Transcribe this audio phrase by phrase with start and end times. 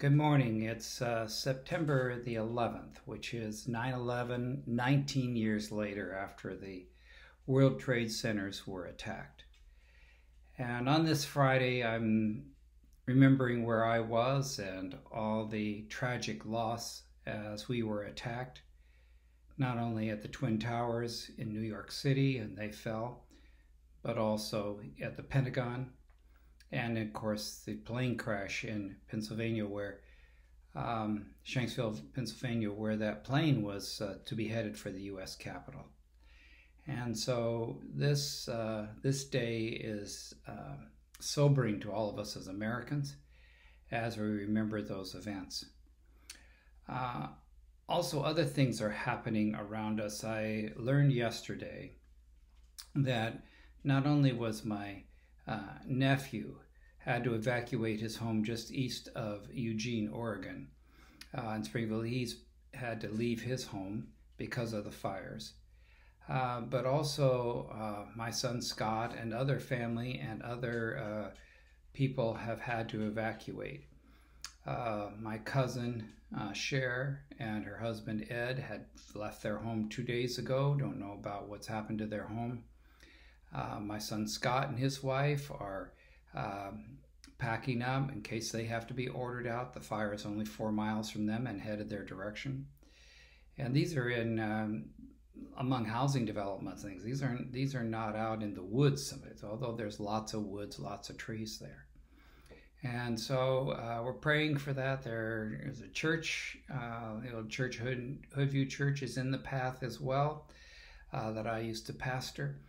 [0.00, 0.62] Good morning.
[0.62, 6.86] It's uh, September the 11th, which is 9 11, 19 years later after the
[7.48, 9.42] World Trade Centers were attacked.
[10.56, 12.44] And on this Friday, I'm
[13.06, 18.62] remembering where I was and all the tragic loss as we were attacked,
[19.56, 23.24] not only at the Twin Towers in New York City and they fell,
[24.04, 25.90] but also at the Pentagon
[26.72, 30.00] and of course the plane crash in Pennsylvania, where
[30.74, 35.34] um, Shanksville, Pennsylvania, where that plane was uh, to be headed for the U.S.
[35.34, 35.86] Capitol.
[36.86, 40.76] And so this uh, this day is uh,
[41.20, 43.16] sobering to all of us as Americans
[43.90, 45.64] as we remember those events.
[46.88, 47.28] Uh,
[47.88, 50.22] also, other things are happening around us.
[50.22, 51.92] I learned yesterday
[52.94, 53.42] that
[53.82, 55.04] not only was my
[55.48, 56.56] uh, nephew
[56.98, 60.68] had to evacuate his home just east of Eugene, Oregon.
[61.36, 62.42] Uh, in Springfield, he's
[62.74, 65.54] had to leave his home because of the fires.
[66.28, 71.30] Uh, but also, uh, my son Scott and other family and other uh,
[71.94, 73.84] people have had to evacuate.
[74.66, 80.36] Uh, my cousin uh, Cher and her husband Ed had left their home two days
[80.36, 80.76] ago.
[80.78, 82.64] Don't know about what's happened to their home.
[83.54, 85.92] Uh, my son Scott and his wife are
[86.34, 86.98] um,
[87.38, 89.72] packing up in case they have to be ordered out.
[89.72, 92.66] The fire is only four miles from them and headed their direction.
[93.56, 94.84] And these are in um,
[95.56, 97.02] among housing development things.
[97.02, 99.14] These aren't these are not out in the woods.
[99.42, 101.86] Although there's lots of woods, lots of trees there.
[102.84, 105.02] And so uh, we're praying for that.
[105.02, 107.16] There is a church, uh,
[107.48, 110.46] Church Hood, Hoodview Church is in the path as well
[111.12, 112.60] uh, that I used to pastor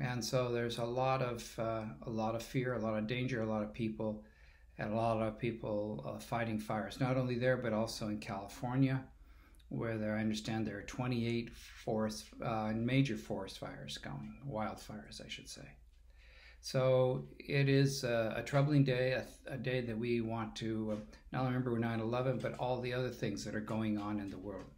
[0.00, 3.42] and so there's a lot of uh, a lot of fear, a lot of danger,
[3.42, 4.24] a lot of people,
[4.78, 7.00] and a lot of people uh, fighting fires.
[7.00, 9.04] Not only there, but also in California,
[9.68, 11.50] where there I understand there are 28
[11.84, 15.68] forest uh, major forest fires going, wildfires, I should say.
[16.60, 20.96] So it is a, a troubling day, a, a, day that we want to uh,
[21.30, 24.38] not only remember 9/11, but all the other things that are going on in the
[24.38, 24.70] world.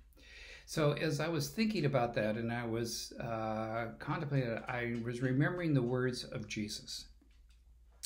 [0.69, 5.22] So as I was thinking about that and I was uh, contemplating it, I was
[5.22, 7.04] remembering the words of Jesus.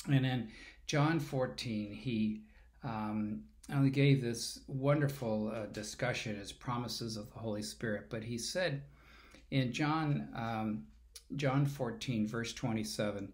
[0.07, 0.47] And in
[0.85, 2.43] John 14, he
[2.83, 3.41] um,
[3.91, 8.11] gave this wonderful uh, discussion as promises of the Holy Spirit.
[8.11, 8.83] But he said
[9.49, 10.83] in John um,
[11.37, 13.33] John 14, verse 27,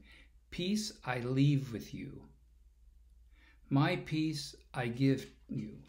[0.51, 2.21] Peace I leave with you.
[3.69, 5.79] My peace I give you.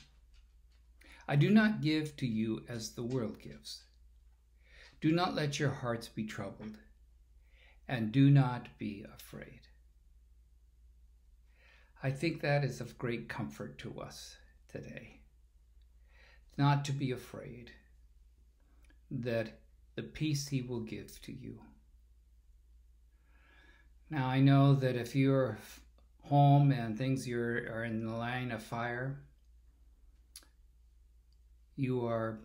[1.31, 3.83] I do not give to you as the world gives.
[5.03, 6.79] Do not let your hearts be troubled,
[7.87, 9.61] and do not be afraid.
[12.03, 14.39] I think that is of great comfort to us
[14.69, 15.21] today.
[16.57, 17.73] Not to be afraid
[19.11, 19.61] that
[19.97, 21.61] the peace He will give to you.
[24.09, 25.59] Now, I know that if you're
[26.23, 29.21] home and things are in the line of fire,
[31.79, 32.39] you are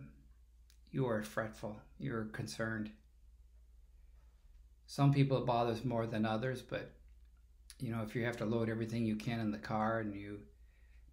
[0.91, 2.91] you are fretful you're concerned.
[4.85, 6.91] Some people it bothers more than others but
[7.79, 10.39] you know if you have to load everything you can in the car and you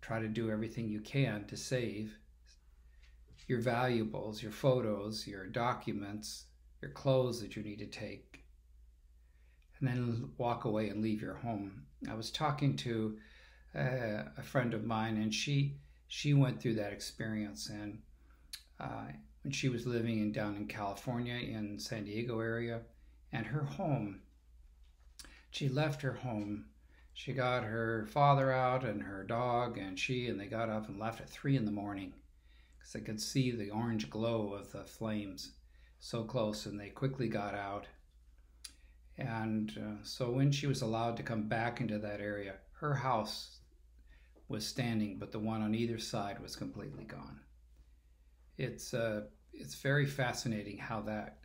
[0.02, 2.16] try to do everything you can to save
[3.48, 6.44] your valuables your photos your documents
[6.82, 8.30] your clothes that you need to take
[9.80, 11.82] and then walk away and leave your home.
[12.08, 13.18] I was talking to
[13.74, 15.76] uh, a friend of mine and she
[16.08, 18.00] she went through that experience and
[18.80, 22.80] uh, when she was living in down in California in San Diego area,
[23.32, 24.22] and her home.
[25.50, 26.66] She left her home.
[27.12, 30.98] She got her father out and her dog, and she and they got up and
[30.98, 32.14] left at three in the morning
[32.78, 35.52] because they could see the orange glow of the flames
[35.98, 37.86] so close, and they quickly got out.
[39.18, 43.58] And uh, so when she was allowed to come back into that area, her house
[44.48, 47.40] was standing, but the one on either side was completely gone
[48.60, 49.22] it's uh,
[49.54, 51.38] it's very fascinating how that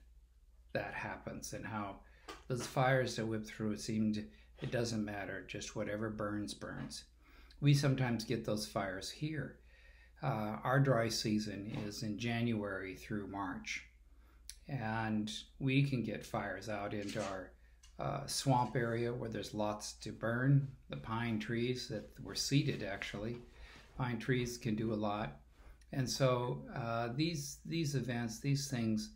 [0.73, 1.95] that happens and how
[2.47, 4.25] those fires that whip through it seemed
[4.61, 7.05] it doesn't matter just whatever burns burns.
[7.61, 9.59] We sometimes get those fires here.
[10.21, 13.83] Uh, our dry season is in january through march
[14.67, 17.51] and we can get fires out into our
[17.99, 20.67] uh, swamp area where there's lots to burn.
[20.89, 23.37] The pine trees that were seeded actually
[23.97, 25.39] pine trees can do a lot
[25.91, 29.11] and so uh, these these events, these things,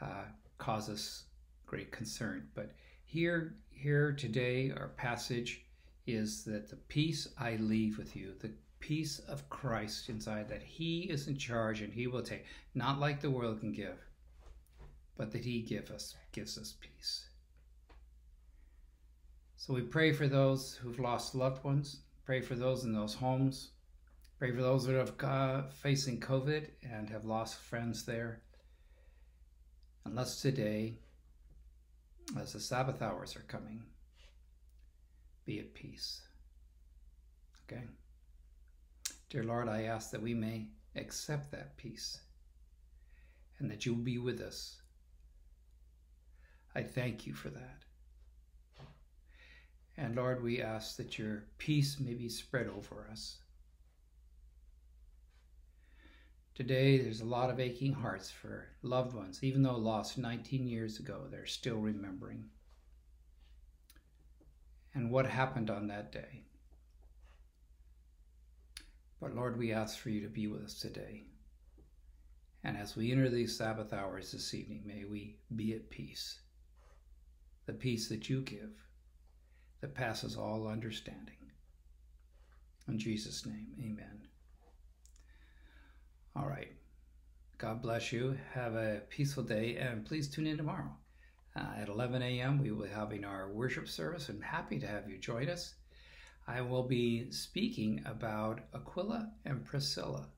[0.00, 0.24] uh,
[0.58, 1.24] cause us
[1.66, 2.48] great concern.
[2.54, 2.72] But
[3.04, 5.64] here here today, our passage
[6.06, 11.02] is that the peace I leave with you, the peace of Christ inside, that He
[11.02, 13.98] is in charge and He will take, not like the world can give,
[15.16, 17.28] but that He give us, gives us peace.
[19.56, 23.70] So we pray for those who've lost loved ones, pray for those in those homes,
[24.42, 28.42] pray for those that are uh, facing COVID and have lost friends there.
[30.04, 30.94] And let's today,
[32.36, 33.84] as the Sabbath hours are coming,
[35.46, 36.22] be at peace.
[37.70, 37.84] Okay?
[39.30, 40.66] Dear Lord, I ask that we may
[40.96, 42.18] accept that peace
[43.60, 44.82] and that you will be with us.
[46.74, 47.84] I thank you for that.
[49.96, 53.38] And Lord, we ask that your peace may be spread over us.
[56.54, 59.42] Today, there's a lot of aching hearts for loved ones.
[59.42, 62.44] Even though lost 19 years ago, they're still remembering.
[64.94, 66.44] And what happened on that day.
[69.18, 71.24] But Lord, we ask for you to be with us today.
[72.64, 76.40] And as we enter these Sabbath hours this evening, may we be at peace.
[77.64, 78.72] The peace that you give
[79.80, 81.36] that passes all understanding.
[82.88, 84.26] In Jesus' name, amen.
[86.34, 86.72] All right.
[87.58, 88.36] God bless you.
[88.54, 90.90] Have a peaceful day, and please tune in tomorrow.
[91.54, 95.08] Uh, at 11 a.m., we will be having our worship service, and happy to have
[95.08, 95.74] you join us.
[96.48, 100.28] I will be speaking about Aquila and Priscilla,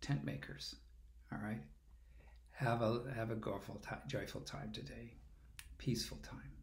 [0.00, 0.74] tent makers.
[1.32, 1.62] All right.
[2.52, 5.12] Have a have a joyful time, joyful time today,
[5.78, 6.55] peaceful time.